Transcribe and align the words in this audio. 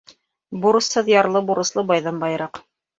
Бурысһыҙ 0.63 1.13
ярлы 1.15 1.45
бурыслы 1.53 1.87
байҙан 1.95 2.23
байыраҡ. 2.27 2.67